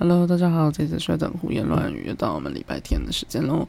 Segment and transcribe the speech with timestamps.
[0.00, 3.66] Hello，大家好，这次是等胡言乱语，又到我们礼拜天的时间喽。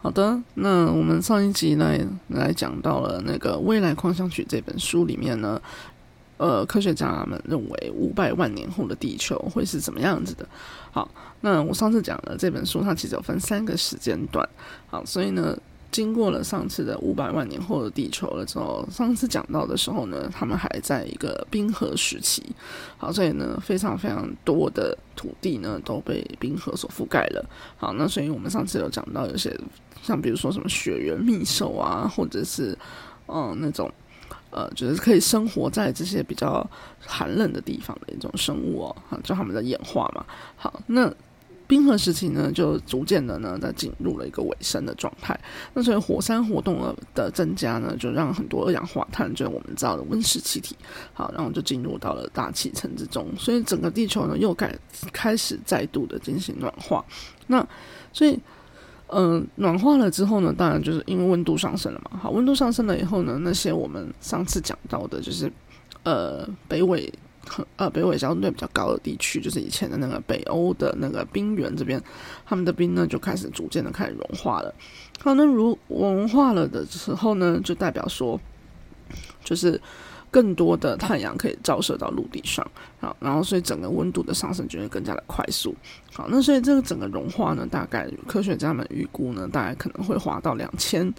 [0.00, 5.60] 好的，那我们上一集来来讲到了那个《未来狂想曲》这本书里面呢，
[6.36, 10.48] 呃，科学家们认为五百万年后的地球会是怎么样子的。
[10.92, 11.10] 好，
[11.40, 14.48] 那我上次讲了这本书，它其实有分三个时间段。
[14.86, 15.58] 好，所以呢。
[15.94, 22.42] 经过了上次的五百万年后的地球了之后，上次讲到的时候呢，他们还在一个冰河时期。
[22.98, 27.48] 好，所以呢，非常非常多的土地呢都被冰河所覆盖了。
[27.76, 29.56] 好，那所以我们上次有讲到有些
[30.02, 32.76] 像比如说什么雪原秘兽啊，或者是
[33.28, 33.88] 嗯那种
[34.50, 36.68] 呃，就是可以生活在这些比较
[37.06, 40.26] 寒冷的地方的一种生物哦，好就他们的演化嘛。
[40.56, 41.08] 好，那。
[41.66, 45.38] 冰河时期呢，就逐渐的呢，在进入了一个尾声的状态。
[45.72, 50.76] 那所以火山活动的的增加呢，就让很多二氧化碳，就是我们知道的温室气体，
[51.12, 53.26] 好，然后就进入到了大气层之中。
[53.38, 54.70] 所以整个地球呢，又开
[55.12, 57.04] 开始再度的进行暖化。
[57.46, 57.66] 那
[58.12, 58.38] 所以，
[59.06, 62.18] 嗯，暖化了之后呢，当然就是因为温度上升了嘛。
[62.18, 65.50] 好，温度上升了以后呢，那些我们上次讲到的，就是
[66.02, 67.12] 呃，北纬。
[67.76, 72.02] 呃，北纬相对比较高的地区，就是以前的那个北欧的那个冰原这边，
[72.46, 74.74] 他们的冰呢就开始逐渐的开始融化了。
[75.20, 78.40] 好，那如融化了的时候呢，就代表说，
[79.44, 79.80] 就是
[80.30, 82.66] 更多的太阳可以照射到陆地上，
[83.00, 85.74] 好，然后所以整个温度的上升就会更加的快速。
[86.12, 91.12] 好，那所以这个整个融化呢，大概科学家们预估呢，大概可能会滑到两千。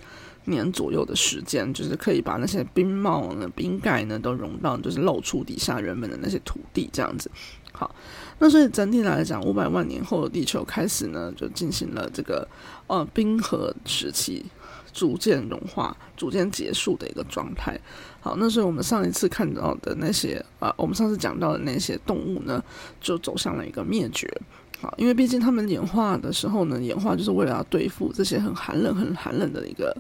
[0.46, 7.30] 年左右的时间，就是可以把那些冰帽呢、冰盖呢都融到，就是露出底下原本的那些土地这样子。
[7.74, 7.94] 好，
[8.40, 12.48] 那所以整体来讲，五百万年后的地球开始呢，就进行了这个
[12.88, 14.46] 呃冰河时期
[14.94, 17.78] 逐渐融化、逐渐结束的一个状态。
[18.22, 22.64] 好，那所以我们上一次看到的那些啊，我们上次讲到的那些动物呢，
[23.02, 24.32] 就走向了一个灭绝。
[24.80, 29.94] 好，因为毕竟他们演化的时候呢，演化就是为了要对付这些很寒冷、很寒冷的一个。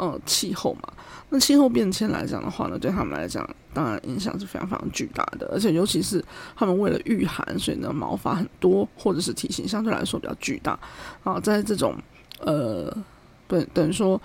[0.00, 0.92] 呃，气候嘛，
[1.28, 6.24] 那气候变迁来讲的话呢，对他们来讲，当然影响是非常非常巨大的，而且尤其是
[6.56, 10.78] 他们为了御寒，所以呢毛发很多，或者是体型相对来说比较巨大。
[11.22, 11.94] 啊，在这种
[12.40, 12.96] 呃，
[13.46, 14.20] 对，等于说。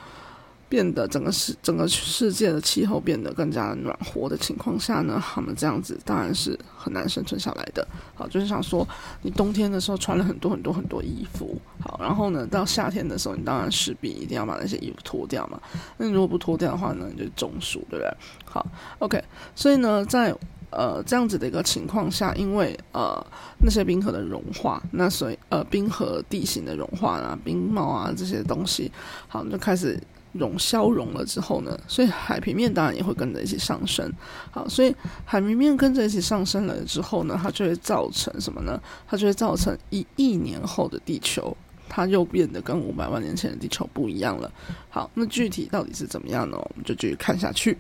[0.68, 7.88] 变得整个世整个世界的气候变得更加暖和的情况下呢，他们这样子当然是很难生存下来的。
[8.16, 8.88] 好，就是想说，
[9.22, 15.60] 你冬天的时候穿了很多很多很多衣服，好，然后呢，到夏天的时候，你当然势必一定要把那些衣服脱掉嘛。
[15.98, 18.18] 那你如果不脱掉的话呢，你就中暑，对不对？
[18.46, 18.66] 好
[19.00, 19.24] ，OK，
[19.56, 20.36] 所以呢，在
[20.72, 23.24] 呃这样子的一个情况下，因为呃
[23.60, 28.92] 那些冰河的融化，那所以呃冰河地形的融化啊，冰帽啊这些东西，
[29.28, 30.02] 好，就开始。
[30.38, 34.12] 融消融了之后呢，所以海平面当然也会跟着一起上升。
[34.52, 38.78] 好，所以海平面跟着一起上升了之后呢，它就会造成什么呢？
[39.08, 41.56] 它就会造成一亿年后的地球，
[41.88, 44.52] 它又变得跟五百万年前的地球不一样了。
[44.90, 46.58] 好，那具体到底是怎么样呢？
[46.58, 47.78] 我们就继续看下去。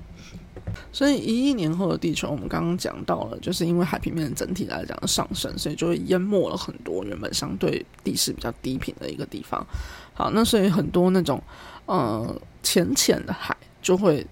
[0.91, 9.65] 所以一亿年后的地球，我们刚刚讲到了，就是因为海平面整体来讲上升，所以就会淹没了很多原本相对地势比较低平的一个地方。
[10.13, 11.41] 好，那所以很多那种。
[11.85, 14.25] 呃，浅浅的海就会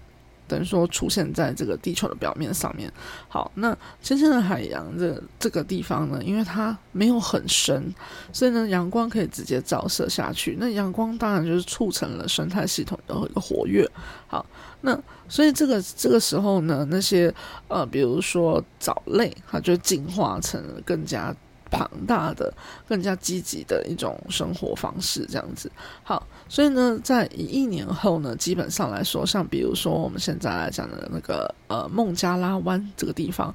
[0.46, 2.92] 等于说出现在这个地球的表面上面。
[3.28, 7.94] 好，那浅浅的海洋这这个地方呢，因为它没有很深，
[8.32, 10.56] 所以呢，阳光可以直接照射下去。
[10.58, 13.88] 那阳光当然就是促成了生态系统的一个活跃。
[14.26, 14.44] 好，
[14.80, 17.32] 那所以这个这个时候呢，那些
[17.68, 21.34] 呃，比如说藻类，它就进化成更加。
[21.70, 22.54] 庞大的、
[22.86, 25.68] 更加积极的一种生活方式，这样子。
[26.04, 33.54] 好，所以呢，在一亿年后呢，基本上来说，像比如说我们现在来讲的那个呃孟加拉湾这个地方。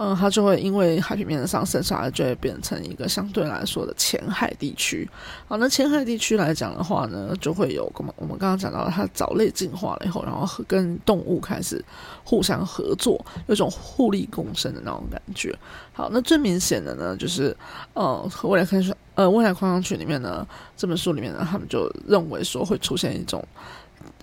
[0.00, 5.10] 嗯，它就会因为海平面的上升，下来就会变成一个相对来说的浅海地区。
[5.48, 11.84] 好，那浅海地区来讲的话呢，就会有我们我们刚刚讲到，它藻类进化了以后，然后跟动物开始
[12.22, 15.52] 互相合作，有种互利共生的那种感觉。
[15.92, 17.56] 好，那最明显的呢，就是
[17.94, 20.46] 呃，未来看说呃，未来矿上区里面呢，
[20.76, 23.44] 这本书里面呢，他们就认为说会出现一种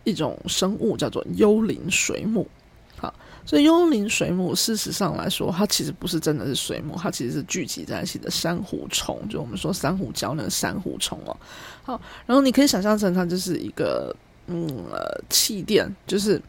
[0.06, 2.48] 一种生物叫做幽灵水母。
[2.96, 3.14] 好。
[3.46, 11.38] 所以幽灵水母，事实上来说，它其实不是真的是水母，它其实是聚集在一起的珊瑚虫，就我们说珊瑚礁那个珊瑚虫哦。
[11.84, 14.16] 好，然后你可以想象成它就是一个
[14.48, 16.42] 嗯呃气垫，就是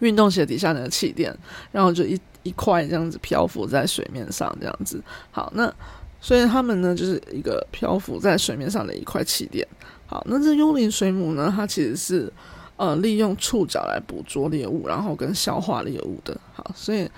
[0.00, 1.34] 运动鞋底下那个气垫，
[1.72, 5.02] 然后就一一块这样子漂浮在水面上这样子。
[5.30, 5.72] 好，那
[6.20, 9.66] 所以它们呢就是一个漂浮在水面上的一块气垫。
[10.06, 12.30] 好，那这幽灵水母呢，它其实是。
[12.76, 16.36] 呃，利用触角来捕捉猎物，然后跟消化猎物的。
[16.52, 17.08] 好，所以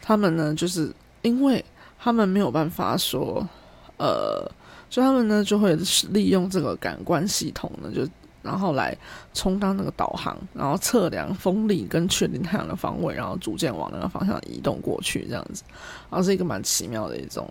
[0.00, 1.62] 他们呢，就是因为
[1.98, 3.46] 他们没有办法说，
[3.98, 4.50] 呃，
[4.88, 5.76] 所以他们呢就会
[6.10, 8.08] 利用这个感官系统呢，就
[8.40, 8.96] 然后来
[9.34, 15.62] 充当那个导航，然后测量风力跟确定太阳的方位，然后逐渐往那个方向移动过去，这样子，
[16.10, 17.48] 然后是一个蛮奇妙的一种。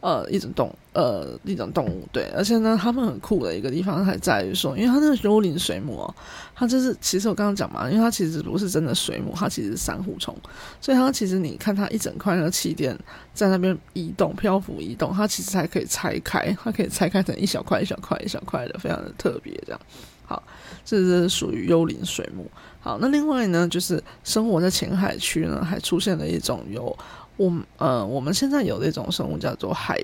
[0.00, 6.14] 呃，一种动呃一种动物，对，而且呢，他们很酷的一个地方还在于说，因为它那个幽灵水母哦，
[6.54, 10.32] 它就是其实我刚刚讲嘛，因为它其实不是真的水母，它其实是珊瑚虫，
[10.80, 12.96] 所以它其实你看它一整块那个气垫
[13.34, 19.80] 在那边移动漂浮移动，它其实还可以拆开，它可以拆开成一小块一小块一小块的，非常的特别这样。
[20.24, 20.40] 好，
[20.84, 22.48] 这是属于幽灵水母。
[22.78, 26.96] 好，那另外呢，就是生活在浅海区呢，还出现了一种有。
[27.38, 29.98] 我呃，我们现在有那种生物叫做海，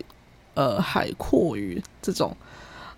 [0.55, 2.35] 呃，海阔鱼这种，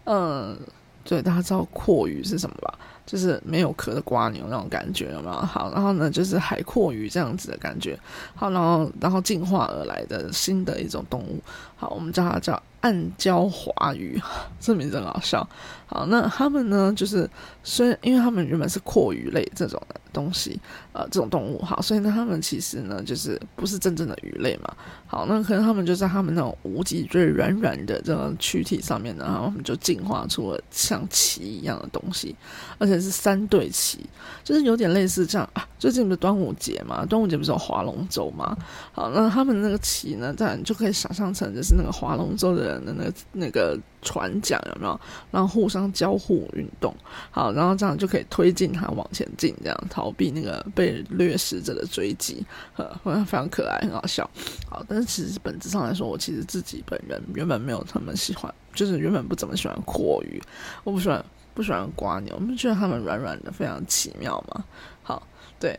[0.04, 0.56] 嗯，
[1.02, 2.78] 对，大家知道阔鱼是什么吧？
[3.06, 5.32] 就是没有壳的瓜牛那种感觉，有没有？
[5.32, 7.98] 好，然后呢，就是海阔鱼这样子的感觉。
[8.34, 11.40] 好，然后然后进化而来的新的一种动物。
[11.76, 14.20] 好，我们叫它叫暗礁华鱼，
[14.58, 15.46] 这名字很好笑。
[15.86, 17.28] 好，那他们呢，就是
[17.62, 19.80] 虽然因为他们原本是阔鱼类这种。
[20.16, 20.58] 东西，
[20.94, 24.74] 呃，这种动物好，所以呢，他们其实呢，就是不是真正的鱼类嘛。
[25.06, 32.34] 好，那可能他们就在他们那种无脊椎软软的这种躯体上面呢，然后他们就进化出了像鳍一样的东西，
[32.78, 33.98] 而且是三对鳍，
[34.42, 35.68] 就是有点类似这样啊。
[35.78, 38.56] 最近不是端午节嘛，端午节不是有划龙舟嘛？
[38.92, 43.78] 好，那他们那个鳍呢，这样就可以想象成就是那个划龙舟的人的那个那个。
[44.02, 45.00] 船桨有没有？
[45.32, 46.94] 然后互相交互运动，
[47.32, 52.46] 好，然后这样就可以推进它往前进，这样逃避那个被掠食者的追击，
[52.76, 54.30] 呃，非常可爱，很好笑。
[54.70, 60.40] 好，但是其实本质上来说，我其实自己本人原本没有那么喜欢，就是原本不怎么喜欢阔鱼，
[60.84, 64.64] 我不喜欢不喜欢瓜牛，我们觉得它们软软的，非常奇妙嘛。
[65.02, 65.20] 好，
[65.58, 65.76] 对，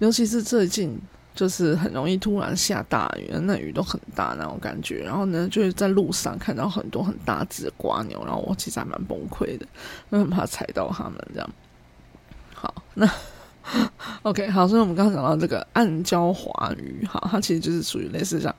[0.00, 1.00] 尤其是最近。
[1.38, 5.04] 就是很容易突然下大雨，那雨都很大那种感觉。
[5.04, 9.64] 然后呢，就是在路上看到很多很大只的瓜牛，然后我其实还蛮崩溃的，
[10.10, 11.48] 因为很怕踩到它们这样。
[12.52, 13.08] 好，那
[14.22, 18.52] OK，好，所以我们刚刚讲到这个暗礁华鱼，好，它其实就是属于类似像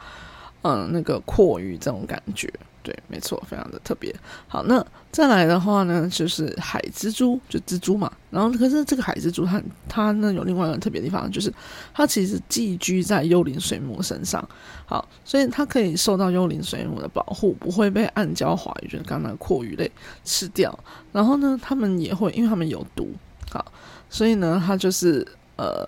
[0.62, 2.50] 嗯那个阔鱼这种感觉。
[2.90, 4.12] 对，没错，非常的特别。
[4.48, 8.12] 好，那再来的话呢，就是海蜘蛛，就蜘蛛嘛。
[8.32, 11.54] 然后，可是这个海蜘蛛，它它呢有另外一个特别地方，就是
[11.94, 14.44] 它其实寄居在幽灵水母身上。
[14.88, 19.92] 好，所以它可以受到幽灵水母的保护，不会被暗礁华鱼，就是刚刚阔鱼类
[20.24, 20.78] 吃掉。
[21.12, 23.12] 然后呢，它们也会，因为它们有毒，
[23.52, 23.72] 好，
[24.10, 25.28] 所以呢，它就是
[25.58, 25.88] 呃，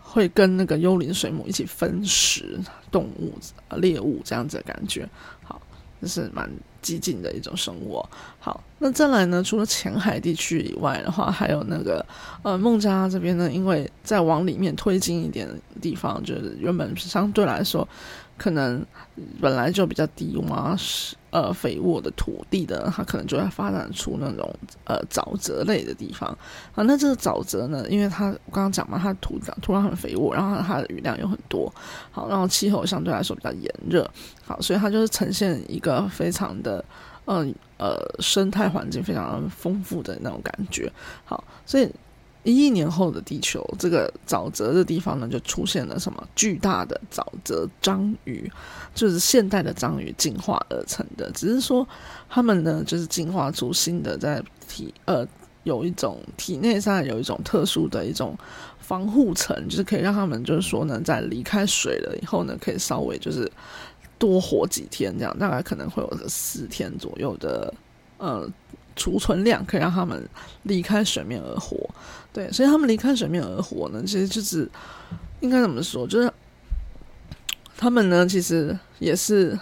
[0.00, 2.58] 会跟那个幽灵水母一起分食
[2.90, 3.38] 动物、
[3.76, 5.08] 猎物这样子的感觉。
[5.44, 5.62] 好。
[6.00, 6.50] 就是蛮
[6.80, 8.04] 激进的一种生物。
[8.38, 9.42] 好，那再来呢？
[9.42, 12.04] 除了浅海地区以外的话，还有那个
[12.42, 15.48] 呃孟加拉这边呢，因为再往里面推进一点
[15.80, 17.86] 地方，就是原本相对来说。
[18.40, 18.82] 可能
[19.38, 24.50] 本来就比较低洼、是呃肥沃的土地的，它可能就会发展出那种
[24.84, 26.26] 呃沼泽类的地方
[26.74, 26.82] 啊。
[26.84, 31.70] 那这个沼泽呢，因为它我刚刚讲嘛，它土壤土壤很肥沃，然后它的雨量又很多，
[32.10, 34.10] 好，然后气候相对来说比较炎热，
[34.46, 36.82] 好，所以它就是呈现一个非常的
[37.26, 40.90] 嗯呃生态环境非常丰富的那种感觉。
[41.26, 41.86] 好，所以。
[42.42, 48.50] 一亿年后的地球，这个沼泽的地方呢，就出现了什么巨大的沼泽章鱼，
[48.94, 51.30] 就是现代的章鱼进化而成的。
[51.32, 51.86] 只是说，
[52.30, 55.26] 它们呢，就是进化出新的，在体呃
[55.64, 58.34] 有一种体内上有一种特殊的一种
[58.78, 63.50] 防护层，就是可以让他们就是说呢，在离开水了以后呢，可以稍微就是
[64.18, 67.74] 多活几天，这样大概可能会有个四天左右的
[68.16, 68.48] 呃。
[69.00, 70.28] 储存量可以让他们
[70.64, 71.88] 离开水面而活，
[72.34, 74.70] 对，所以他们离开水面而活呢，其实就是
[75.40, 76.06] 应该怎么说？
[76.06, 76.30] 就是
[77.78, 79.58] 他们呢，其实也是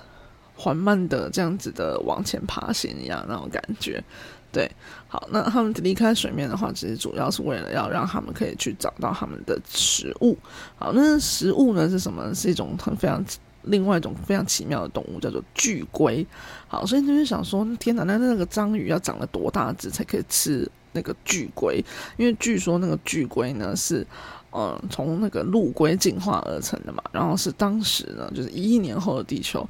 [0.56, 4.02] 缓慢的这样子的往前爬行一样那种感觉。
[4.50, 4.68] 对，
[5.06, 10.36] 好，那他们离开水面的话，其实主要是为了要让他们可以去找到他们的食物。
[10.76, 12.34] 好，那食物呢是什么？
[12.34, 13.24] 是一种很非常。
[13.68, 16.26] 另外一种非常奇妙的动物叫做巨龟，
[16.66, 21.84] 好，所以你就想说，天哪，那那个章鱼要长了多大只才可以吃那个巨龟？
[22.16, 24.06] 因为据说那个巨龟呢是，
[24.52, 29.68] 嗯，从那个陆龟进化而成的嘛，然后是当时呢，就是一亿年后的地球，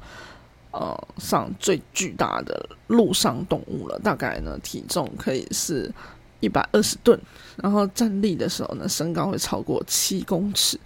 [0.71, 5.91] 呃，上最巨大的陆上动物了，大概呢体重可以是
[6.39, 7.19] 一百二十吨，
[7.57, 10.79] 然后站立的时候呢，身高会超过七公尺。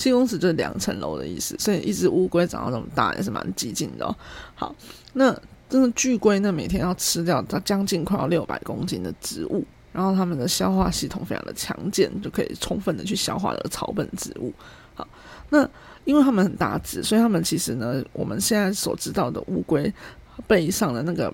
[0.00, 4.16] 七公尺就是两层楼的意思，所以一只乌龟长到这么大也是蛮激进的。
[4.54, 4.74] 好，
[5.12, 5.30] 那
[5.68, 14.50] 这个巨龟呢，每天要吃掉它将近快要六百公斤的植物，然后它们的消化系统非常的强健，就可以充分的去消化的草本植物。
[14.94, 15.06] 好，
[15.50, 15.68] 那
[16.06, 19.92] 因为它们很大只，所以它们其实呢，我们现在所知道的乌龟，
[20.46, 21.30] 背上的那个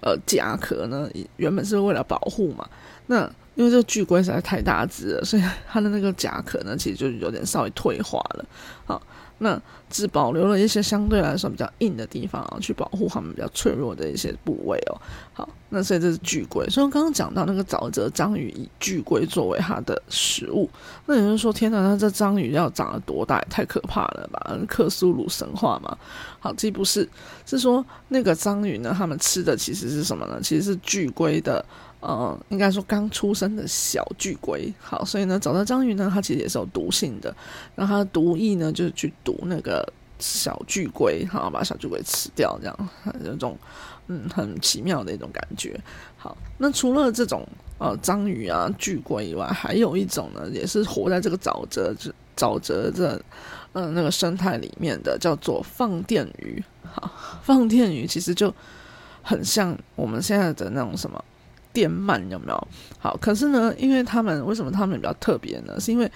[0.00, 1.06] 呃甲壳呢，
[1.36, 2.66] 原本是为了保护嘛。
[3.08, 8.44] 那因为这个巨龟实在太大只了，所以它的那个甲壳呢，其实就有点稍微退化了。
[8.84, 9.02] 好。
[9.38, 9.60] 那
[9.90, 14.96] 只保留了一些相对来说比较硬的地方啊，去保护它们比较脆弱的一些部位哦。
[15.34, 16.66] 好，那所以这是巨龟。
[16.70, 20.70] 所以我刚刚讲到那个沼泽章鱼以巨龟作为它的食物，
[21.04, 23.38] 那有人说：天哪，那这章鱼要长得多大？
[23.50, 24.58] 太可怕了吧？
[24.66, 25.94] 克苏鲁神话嘛？
[26.40, 27.06] 好，这不是，
[27.44, 30.40] 是说那个章鱼呢，它们吃的其实是什么呢？
[30.42, 31.62] 其实是巨龟的。
[32.00, 37.34] 呃，应该说刚出生的小巨龟，好，所以呢，找到章鱼呢，它其实也是有毒性的。
[37.74, 39.84] 那它的毒液呢，就是去毒那个
[40.18, 42.88] 小巨龟，好，把小巨龟吃掉，这样
[43.24, 43.58] 有种
[44.06, 45.80] 嗯很奇妙的一种感觉。
[46.16, 47.44] 好，那除了这种
[47.78, 51.92] 呃章鱼啊巨龟以外，还有一种呢，也是活在这个沼泽
[52.36, 53.20] 沼泽这
[53.72, 56.62] 嗯那个生态里面的，叫做放电鱼。
[56.84, 57.10] 好，
[57.42, 58.54] 放电鱼其实就
[59.22, 61.24] 很像我们现在的那种什么。
[61.76, 62.68] 电鳗有没有
[62.98, 63.14] 好？
[63.20, 65.78] 可是呢，因为他们为什么他们比较特别呢？
[65.78, 66.10] 是因为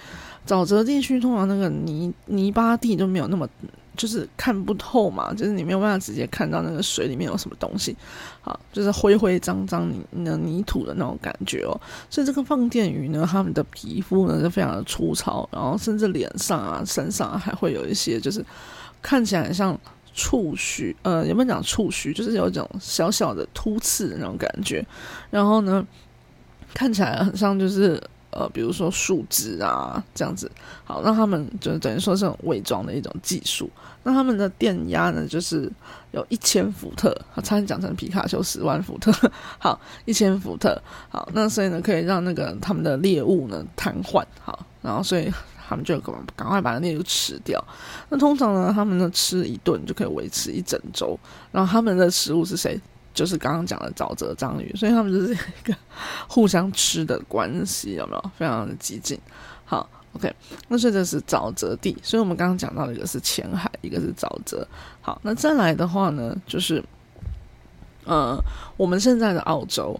[0.47, 3.47] 沼泽地区通常那个泥泥巴地都没有那么
[3.95, 7.95] 就是看不透嘛，就是你没有办法直接看到那个水里面有什么东西，
[8.41, 11.79] 好，就是灰灰脏脏泥那泥土的那种感觉哦。
[12.09, 18.43] 所以这个放电鱼呢，它们的皮肤呢就非常的粗糙，然后甚至脸上啊、身上还会有一些就是
[18.99, 19.79] 看起来像。
[20.13, 22.13] 触须，呃，有没有讲触须？
[22.13, 24.85] 就是有一种小小的突刺的那种感觉，
[25.29, 25.85] 然后呢，
[26.73, 28.01] 看起来很像就是
[28.31, 30.51] 呃，比如说树枝啊这样子。
[30.83, 33.69] 好，那他们就等于说是伪装的一种技术。
[34.03, 35.71] 那他们的电压呢，就是
[36.11, 39.11] 有一千伏特，差点讲成皮卡丘十万伏特。
[39.59, 40.81] 好，一千伏特。
[41.09, 44.23] 好，那所以呢，可以让那个他们的猎物呢瘫痪。
[44.41, 45.31] 好，然后所以。
[45.71, 47.63] 他们就赶赶快把那猎物吃掉。
[48.09, 51.17] 那通常呢，他们呢吃一顿就可以维持一整周。
[51.49, 52.77] 然后他们的食物是谁？
[53.13, 54.69] 就是刚刚讲的沼泽章鱼。
[54.75, 55.73] 所以他们就是一个
[56.27, 58.31] 互相吃的关系，有没有？
[58.37, 59.17] 非常的激进。
[59.63, 60.35] 好，OK。
[60.67, 61.97] 那这个是沼泽地。
[62.03, 64.67] 所以我们刚刚讲到的一个是浅海，一个是沼泽。
[64.99, 66.83] 好，那再来的话呢，就是
[68.03, 68.37] 呃，
[68.75, 69.97] 我们现在的澳洲。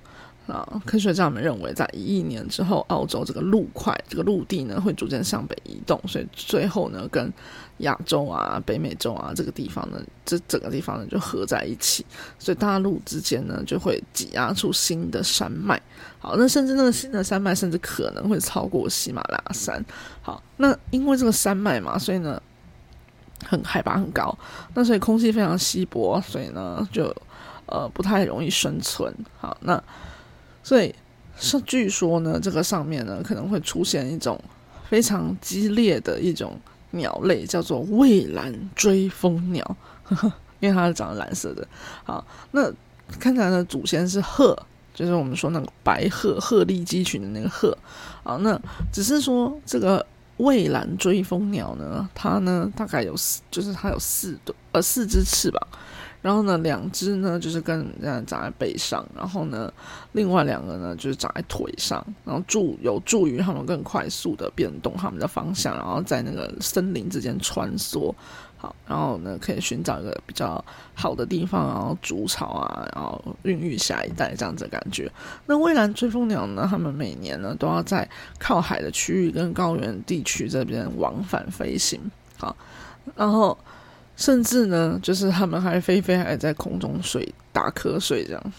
[0.47, 7.31] 啊，科学家们认为，在一亿年之后，澳洲这个陆块、这个陆地呢，会逐渐向北移动，所以最后呢，跟
[7.77, 12.05] 亚洲啊、北美洲啊这个地方呢，这整个地方呢就合在一起，
[12.37, 15.81] 所以大陆之间呢就会挤压出新的山脉。
[16.19, 19.83] 好，那甚至那个新的山脉，甚至可能会超过喜马拉雅山。
[20.21, 22.41] 好，那因为这个山脉嘛，所以呢，
[23.45, 24.37] 很海拔很高，
[24.73, 27.15] 那所以空气非常稀薄，所以呢，就
[27.67, 29.15] 呃不太容易生存。
[29.39, 29.81] 好，那。
[30.63, 30.93] 所以
[31.37, 34.39] 是据说呢，这个上面呢可能会出现一种
[34.89, 36.59] 非常激烈的一种
[36.91, 41.67] 鸟类，叫做蔚蓝追风鸟，呵 呵因为它是长蓝色的。
[42.03, 42.71] 好，那
[43.19, 44.55] 看起来呢，祖先是鹤，
[44.93, 47.75] 就是我们说那个白鹤，鹤立鸡群的那个鹤。
[48.23, 48.59] 好，那
[48.91, 50.05] 只是说这个
[50.37, 55.67] 蔚蓝追风鸟呢，它呢大概有四，就是它有四对呃四只翅膀。
[56.21, 59.73] 然后呢，两只呢就是跟这样长在背上，然后呢，
[60.11, 68.13] 另外两个呢就是长在腿上，然后助有助于它们更快速的变动它们的方向，然后在那个森林之间穿梭。
[68.57, 70.63] 好，然后呢可以寻找一个比较
[70.93, 75.11] 好的地方，然后筑巢啊，然后孕育下一代这样子感觉。
[75.47, 81.99] 那蔚蓝追风鸟呢，它们每年呢都要在靠海的区域跟高原地区这边往返飞行。
[82.37, 82.55] 好，
[83.15, 83.57] 然后。
[84.21, 88.53] 甚至呢，就是他们还飞飞，还在空中睡打瞌睡，这样，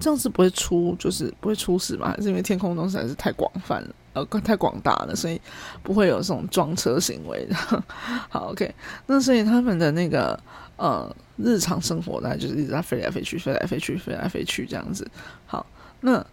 [0.00, 2.08] 这样是不会出，就是不会出事嘛？
[2.08, 5.38] 还是因为天空中实在是太广泛了，呃，太广大了，所以
[5.82, 7.54] 不会有这种撞车行为的。
[8.30, 8.74] 好，OK，
[9.06, 10.40] 那所以他们的那个
[10.76, 15.06] 呃日常生活呢，就是一直在飞来飞去，飞来飞去，飞来飞去这样子。
[15.44, 15.66] 好，
[16.00, 16.24] 那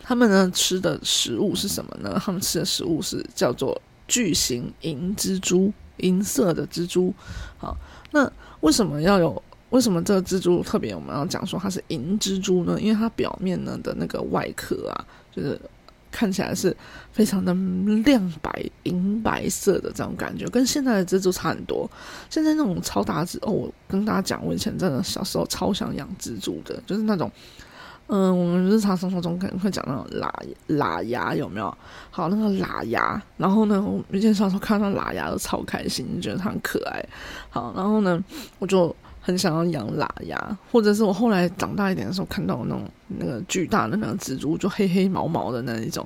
[0.00, 2.16] 他们呢吃的食物是什么呢？
[2.24, 5.72] 他们吃的食物是叫做巨型银蜘蛛。
[6.00, 7.14] 银色的蜘蛛，
[7.58, 7.76] 好，
[8.10, 8.30] 那
[8.60, 9.42] 为什么要有？
[9.70, 10.92] 为什么这个蜘蛛特别？
[10.92, 12.76] 我们要讲说它是银蜘蛛呢？
[12.80, 15.60] 因为它表面呢的那个外壳啊，就是
[16.10, 16.76] 看起来是
[17.12, 17.54] 非常的
[18.02, 21.88] 亮白、银白色的这种感觉，跟现在的蜘蛛差很多。
[22.28, 27.30] 现在那种超大只哦，我跟大家讲，我以前真的小时候超想养蜘蛛的，就是那种。
[28.12, 30.28] 嗯，我们日常生活中可能会讲那种喇
[30.76, 31.78] 喇牙有没有？
[32.10, 37.00] 好，那个喇牙，然后呢，我以前小时候看到喇牙都超开心，就觉得它很可爱。
[37.50, 38.20] 好，然后呢，
[38.58, 46.04] 我就很想要养喇牙，或者是我后来长大一点的时候看到那种那个巨大的那个蜘蛛，就黑黑毛毛的那一种。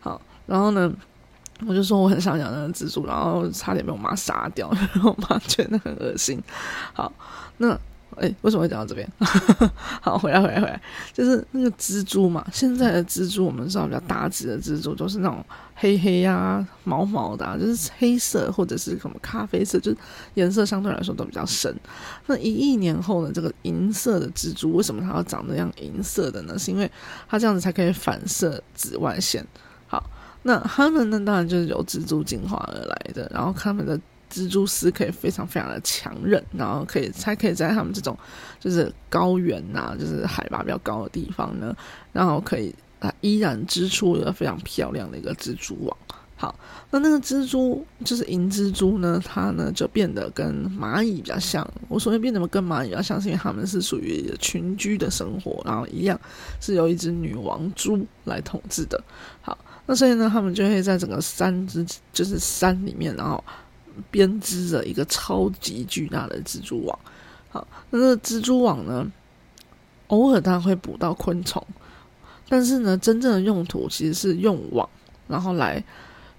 [0.00, 0.90] 好，然后呢，
[1.68, 6.42] 我就说我很想养那个蜘蛛，然后差点被我妈杀掉，然后我妈觉得很恶心。
[6.94, 7.12] 好，
[7.58, 7.78] 那。
[8.16, 9.08] 哎，为什么会讲到这边？
[10.00, 10.80] 好，回来，回来，回来，
[11.12, 12.46] 就是那个蜘蛛嘛。
[12.52, 19.96] 现在的蜘蛛，我们知道比较大只的蜘蛛都是那种黑黑呀、毛毛的，就是黑色或者是什么咖啡色，就是
[20.34, 21.74] 颜色相对来说都比较深。
[22.26, 26.58] 那一亿年后呢，这个银色的蜘蛛为什么它要长那样银色的呢？
[26.58, 26.90] 是因为
[27.28, 29.46] 它这样子才可以反射紫外线。
[29.86, 30.02] 好，
[30.42, 33.98] 那它们呢，当然就是由蜘蛛进化而来的，然后它们的。
[34.32, 38.16] 蜘蛛丝可以非常非常的强韧，然后可以才可以在他们这种
[38.58, 41.76] 就是高原呐，就是海拔比较高的地方呢，
[42.14, 45.94] 然后可以啊依然织出一个非常漂亮的一个蜘蛛网。
[46.34, 46.58] 好，
[46.90, 51.64] 那那个蜘蛛就是银蜘蛛呢，它呢就变得跟蚂蚁比较像。
[51.88, 56.18] 我所谓变得跟蚂蚁比较像，是因为它们是属于群居的生活，然后一样
[56.58, 58.98] 是由一只女王猪来统治的。
[59.42, 63.44] 好，那所以呢，他们就会在整个山之就是山里面，然后。
[64.10, 66.98] 编织着一个超级巨大的蜘蛛网，
[67.50, 69.06] 好，那这蜘蛛网呢，
[70.08, 71.64] 偶尔它会捕到昆虫，
[72.48, 74.88] 但是呢，真正的用途其实是用网，
[75.28, 75.82] 然后来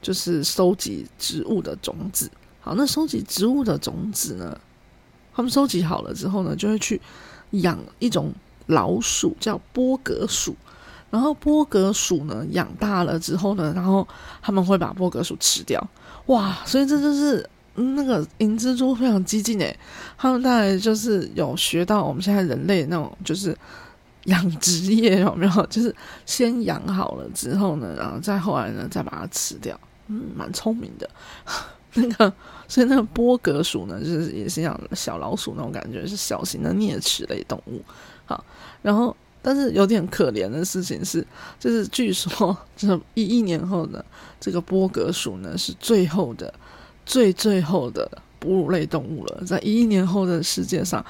[0.01, 2.29] 就是收集植物的种子。
[2.61, 4.59] 好，那收集植物的种子呢，
[5.33, 7.01] 他们收集好了之后呢，就会去
[7.51, 8.33] 养一种
[8.67, 10.55] 老鼠，叫波格鼠。
[11.09, 14.07] 然后波格鼠呢，养大了之后呢，然后
[14.41, 15.79] 他们会把波格鼠吃掉。
[16.27, 19.77] 哇，所以这就是那个银蜘蛛非常激进诶，
[20.17, 23.55] 他们大概就是有学到我们现在人类那种就是
[24.25, 25.65] 养殖业有没有？
[25.65, 25.93] 就是
[26.25, 29.77] 先养好了之后呢，然后再后来呢再把它吃掉，
[30.07, 31.09] 嗯，蛮聪明的。
[31.95, 32.31] 那个
[32.67, 37.81] 所以那个波格鼠呢，就是也是像小老鼠那种感觉，是小型的啮齿类动物。
[38.25, 38.43] 好，
[38.81, 39.15] 然后。
[39.45, 41.27] 但是有点可怜的事情是，
[41.59, 44.03] 就是据说，这一亿年后的
[44.39, 46.51] 这个波格鼠呢，是最后的、
[47.05, 48.09] 最最后的
[48.39, 49.43] 哺乳类动物了。
[49.45, 51.05] 在一亿年后的世界上，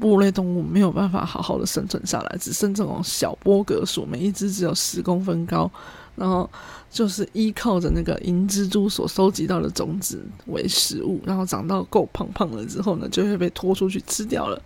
[0.00, 5.68] 哺乳类动物没有办法好好的生存下来，只剩这种小波格鼠，每一只只有十公分高，
[6.14, 6.48] 然后
[6.88, 14.62] 就是依靠着那个银蜘蛛所收集到的种子为食物，然后长到够胖胖了之后呢，就会被拖出去吃掉了。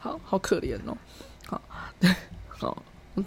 [0.00, 0.98] 好好可怜哦，
[1.46, 1.62] 好
[2.00, 2.12] 对。
[2.60, 2.76] 哦，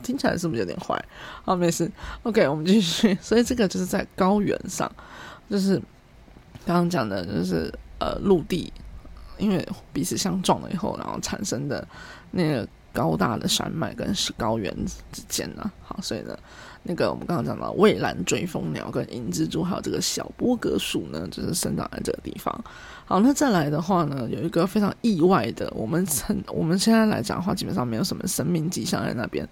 [0.03, 1.03] 听起来是不是有点坏？
[1.43, 1.91] 好，没事。
[2.23, 3.17] OK，我们继续。
[3.21, 4.91] 所以这个就是在高原上，
[5.49, 5.75] 就是
[6.65, 8.71] 刚刚讲的，就是呃陆地，
[9.37, 11.87] 因为彼此相撞了以后，然后产生的
[12.31, 14.73] 那个高大的山脉跟是高原
[15.11, 15.71] 之间呢。
[15.83, 16.37] 好，所以呢。
[16.83, 22.63] 那个我们刚刚讲到蔚蓝追风鸟跟银蜘蛛，还有这个小波格鼠呢，就是生长在这个地方。
[23.05, 29.47] 好，那再来的话呢，有一个非常意外的，我们曾 我们现在来讲的话，基本上没有什么生命迹象在那边，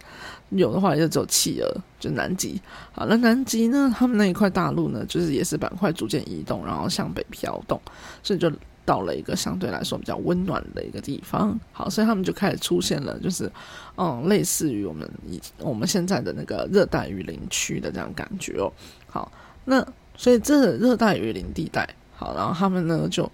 [0.49, 2.59] 有的话也就只有企鹅，就南极。
[2.91, 7.79] 好，那南极呢，他们那一块大陆呢，就是也是板块逐渐移动，然后向北飘动，
[8.23, 8.51] 所以就。
[8.89, 13.51] 到了一个相对来说比较温暖的一个地方，好，所以他们就开始出现了，就是
[13.97, 18.73] 嗯，类似于我们以我们现在的那个热带雨林区的这样感觉哦。
[19.07, 19.31] 好，
[19.65, 19.85] 那
[20.17, 23.31] 所以这热带雨林地带，好，然后他们呢就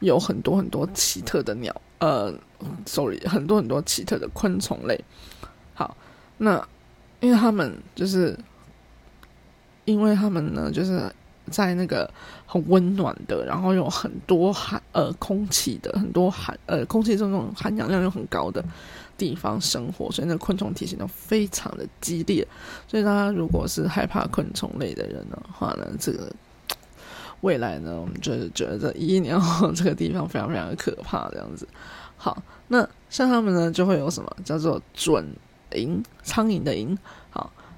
[0.00, 2.34] 有很多很多奇特的鸟，呃
[2.84, 4.98] ，sorry，很多很多奇特的昆虫类。
[5.72, 5.96] 好，
[6.38, 6.66] 那
[7.20, 8.36] 因为他们就是
[9.84, 11.08] 因为他们呢就是。
[11.50, 12.10] 在那个
[12.46, 18.64] 很温暖的，然后有很多含呃空气的很多含呃空气中那种含氧量又很高的
[19.16, 22.46] 地方生活，所以那昆虫体型都非常的激烈。
[22.88, 26.32] 所以大家如果是害怕昆虫类的人的话呢，这个
[27.40, 31.66] 未来呢，我们就是觉得这一年后这个地方非常非常的可怕这样子。
[32.16, 35.26] 好，那像他们呢，就会有什么叫做准
[35.70, 36.96] 蝇苍蝇的蝇。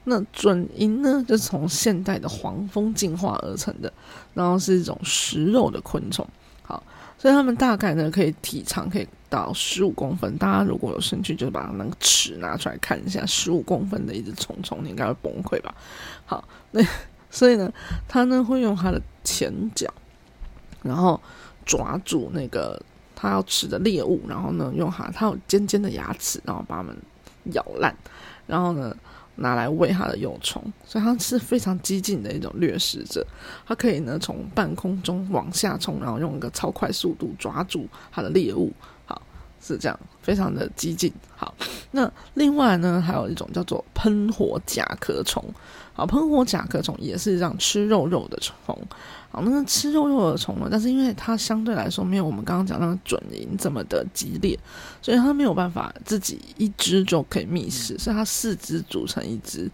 [0.08, 3.92] 那准萤呢，就是从现代的黄蜂进化而成的，
[4.34, 6.26] 然后是一种食肉的昆虫。
[6.62, 6.82] 好，
[7.16, 10.36] 所以它们大概呢可以体长可以到十五公分。
[10.36, 15.74] 大家如果有兴趣，就把它那个尺拿出来看一下，十五公分的一只虫虫，你应该会崩溃吧？
[16.26, 16.42] 好，
[16.72, 16.82] 那
[17.30, 17.72] 所以呢，
[18.06, 19.92] 它呢会用它的前脚，
[20.82, 21.20] 然后
[21.64, 22.80] 抓住那个
[23.14, 26.96] 它要吃的猎物，然后呢用它它有尖尖的牙齿，然后把它们
[27.52, 27.96] 咬烂，
[28.46, 28.96] 然后呢。
[29.38, 33.26] 拿来喂它的幼虫，所以它是非常激进的一种掠食者。
[33.66, 38.72] 它可以呢从半空中往下冲，然后用一个超快速度抓住它的猎物。
[39.74, 41.12] 是这样，非常的激进。
[41.36, 41.54] 好，
[41.92, 45.44] 那另外呢还有一种叫做喷火甲壳虫。
[45.92, 48.54] 好，喷火甲壳虫也是这样吃肉肉的虫。
[49.30, 50.68] 好，那个吃肉肉的虫呢？
[50.70, 54.56] 但是因为它相对来说没有我们刚刚讲那个准蝇这么的激烈，
[55.02, 59.68] 所以它没有办法自己一只就可以觅食，所以它四只组成一只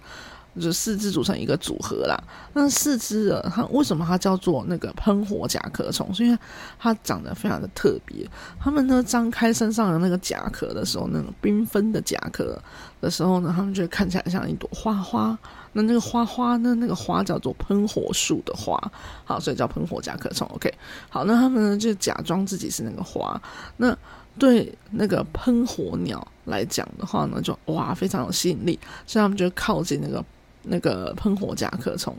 [0.55, 2.17] 就是四只组成一个组合啦。
[2.53, 6.13] 那四只的它为什么它叫做那个喷火甲壳虫？
[6.15, 6.39] 是因为
[6.79, 8.29] 它长得非常的特别。
[8.61, 12.57] 它们呢张开身上的那个甲壳的时候，那种缤纷的甲壳
[13.01, 15.37] 的时候呢，它们就会看起来像一朵花花。
[15.73, 18.81] 那那个花花呢，那个花叫做喷火树的花，
[19.25, 20.49] 好，所以叫喷火甲壳虫。
[20.55, 20.73] OK，
[21.09, 23.41] 好，那它们呢就假装自己是那个花。
[23.79, 23.97] 那
[24.39, 30.25] 对那个喷火鸟来讲的话呢，就哇非常有吸引力，所以他们就靠近那个。
[30.65, 32.17] 那个喷火甲壳虫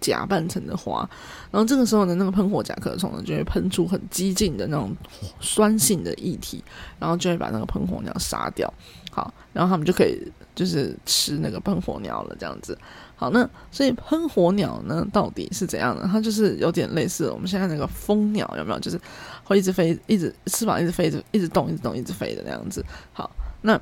[0.00, 1.08] 假扮成的花，
[1.50, 4.94] 然后这个时候呢，那个喷火甲壳虫呢就会喷出很激进的那种
[5.40, 6.62] 酸性的液体，
[6.98, 8.72] 然后就会把那个喷火鸟杀掉。
[9.10, 10.20] 好，然后他们就可以
[10.54, 12.78] 就是吃那个喷火鸟了，这样子。
[13.16, 16.06] 好，那所以喷火鸟呢到底是怎样的？
[16.06, 18.78] 它就是有点类似我们现在那个蜂鸟，有没有？
[18.78, 19.00] 就是
[19.42, 22.84] 会一直飞，一直翅膀一直飞着，一直动，一直动，一直飞的那样子。
[23.12, 23.28] 好，
[23.62, 23.80] 那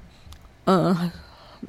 [0.64, 1.10] 嗯，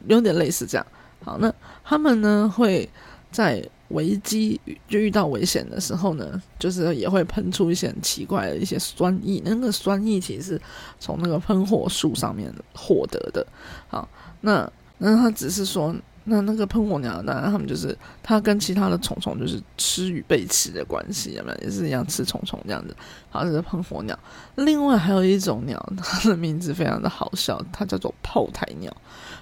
[0.07, 0.88] 有点类似这样。
[1.23, 1.53] 好，那
[1.84, 2.89] 他们呢会
[3.32, 9.41] 在危机就遇到危险的时候呢，就是也会喷出一些很奇怪的一些酸液。
[9.45, 10.62] 那个酸液其实是
[10.99, 13.45] 从那个喷火树上面获得的。
[13.88, 14.08] 好，
[14.41, 15.95] 那那他只是说。
[16.29, 21.57] 那那个喷火鸟，当然他们就是它跟其他的虫虫就是吃与被吃的关系，有没有？
[21.61, 22.93] 也是一样吃虫虫这样子。
[23.29, 24.17] 好，这是喷火鸟。
[24.55, 28.93] 另外还有一种鸟，它的名字非常的好笑，它叫做炮台鸟。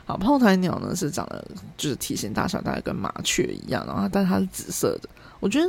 [0.05, 1.43] 好，炮台鸟呢是长得
[1.75, 5.09] 就是体型大小大概跟麻雀一样，然后但它是紫色的。
[5.39, 5.67] 我觉得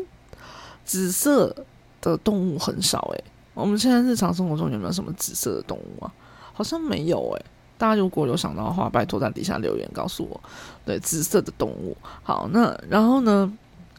[0.85, 1.57] 紫色
[2.03, 3.25] 的动物很少诶。
[3.55, 6.13] 我们现在日常生活中有没有什么紫色的动物啊？
[6.53, 7.45] 好像没有诶。
[7.79, 10.41] 大家如果有想到的话，拜托在底下留言告诉我。
[10.85, 11.97] 对，紫色的动物。
[12.23, 13.53] 好，那然后呢？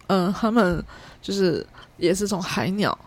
[0.10, 0.82] 嗯，他们
[1.22, 2.98] 就是也是从海鸟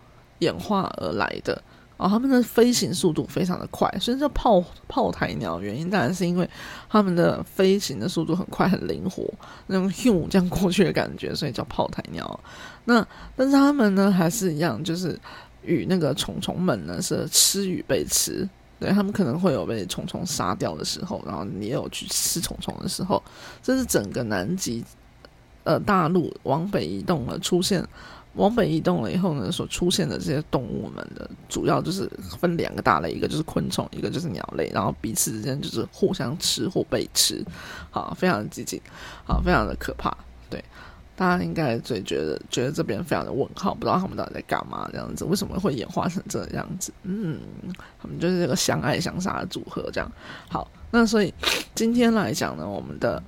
[0.41, 1.63] 演化而来的。
[1.97, 5.61] 哦，他们的飞行速度非常的快，所以叫炮炮台鸟。
[5.61, 6.49] 原因当然是因为
[6.89, 9.25] 他们的飞行的速度很快，很灵活，
[9.67, 12.41] 那种咻这样过去的感觉，所以叫炮台鸟。
[12.85, 15.19] 那但是他们呢，还是一样，就是
[15.63, 18.47] 与那个虫虫们呢是吃与被吃。
[18.81, 23.23] 对他们可能会有被虫虫杀掉的时候，然后你也有去吃虫虫的时候，
[23.63, 24.83] 这是整个南极
[25.65, 27.87] 呃大陆往北移动了，出现
[28.35, 37.45] 往北移动了以后呢，所出现的这些动物们的主要就是分两个大类，一个就是昆虫，一个就是鸟类，然后彼此之间就是互相吃或被吃，
[37.91, 38.81] 好，非常的激进，
[39.25, 40.17] 好，非常的可怕，
[40.49, 40.65] 对。
[41.21, 46.91] 大家应该最觉得觉得这边非常的问号，不知道他们到底在干嘛这样子，为什么会演化成这样子？
[47.03, 47.39] 嗯，
[48.01, 50.11] 他们就是这个相爱相杀的组合这样。
[50.49, 51.35] 好，那所以
[51.75, 53.23] 今天来讲呢，我们的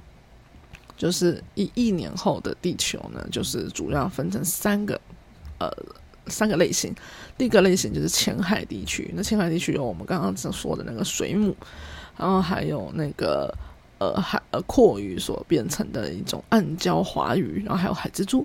[0.96, 4.98] 就是一亿年后的地球呢，就是主要分成三个
[5.58, 5.70] 呃
[6.28, 6.94] 三个类型。
[7.36, 11.54] 第一个类型就是浅海地区，那浅海地区有我们刚刚所说的那个水母，
[12.16, 13.54] 然后还有那个。
[14.02, 18.44] 呃，海呃阔鱼所变成的一种暗礁华鱼，然后还有海蜘蛛。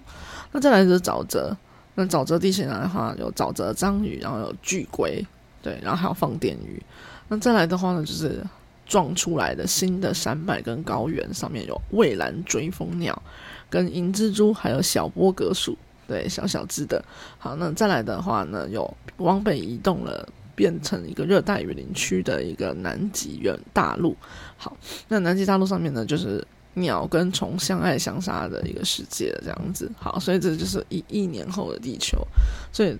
[0.52, 1.56] 那再来就是沼泽，
[1.96, 5.26] 那沼泽地形的话有沼泽章鱼，然后有巨龟，
[5.63, 6.80] 对，然后还有放电鱼。
[7.28, 8.46] 那再来的话呢，就是
[8.86, 13.20] 撞出来的新的山脉跟高原上面有蔚蓝追风鸟、
[13.67, 15.76] 跟银蜘蛛，还有小波格鼠，
[16.08, 17.04] 对，小小只的。
[17.39, 20.30] 好，那再来的话呢，有往北移动了。
[20.58, 24.17] 变成一个热带雨林区的一个南极原大陆。
[24.58, 24.76] 好，
[25.08, 26.43] 那南极大陆上面呢，就是
[26.74, 29.91] 鸟跟虫相爱相杀的一个世界这样子。
[29.96, 32.17] 好，所以这就是一亿年后的地球。
[32.74, 32.98] 所以，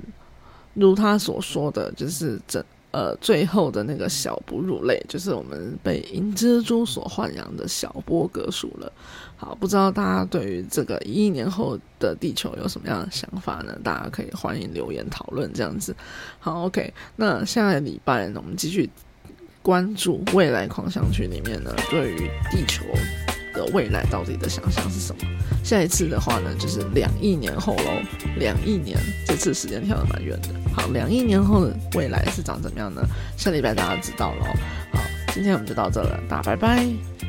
[0.76, 2.64] 如他所说的就是整。
[2.92, 8.92] 呃，最后的那个小哺乳类，就是我们被银蜘蛛所豢养的小波格鼠了。
[9.36, 13.78] 好，不知道大家对于这个一亿年后的地球有什么样的想法呢？
[13.84, 15.96] 大家可以欢迎留言讨论这样子。
[16.40, 18.90] 好，OK，那下个礼拜呢，我们继续
[19.62, 22.84] 关注未来狂想曲里面呢，对于地球。
[23.58, 25.22] 的未来到底的想象是什么？
[25.64, 28.02] 下一次的话呢，就是两亿年后喽。
[28.38, 30.50] 两亿年，这次时间跳的蛮远的。
[30.74, 33.02] 好，两亿年后的未来是长怎么样呢？
[33.36, 34.46] 下礼拜大家知道喽。
[34.94, 35.02] 好，
[35.34, 37.27] 今天我们就到这了，大家拜拜。